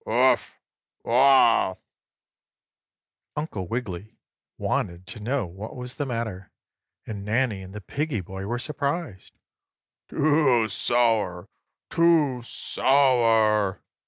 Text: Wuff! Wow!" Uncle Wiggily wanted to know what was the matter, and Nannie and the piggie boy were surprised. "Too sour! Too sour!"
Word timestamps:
Wuff! 0.03 0.57
Wow!" 1.03 1.77
Uncle 3.35 3.67
Wiggily 3.67 4.17
wanted 4.57 5.05
to 5.05 5.19
know 5.19 5.45
what 5.45 5.75
was 5.75 5.93
the 5.93 6.07
matter, 6.07 6.51
and 7.05 7.23
Nannie 7.23 7.61
and 7.61 7.71
the 7.71 7.81
piggie 7.81 8.21
boy 8.25 8.47
were 8.47 8.57
surprised. 8.57 9.37
"Too 10.07 10.67
sour! 10.69 11.47
Too 11.91 12.41
sour!" 12.41 13.83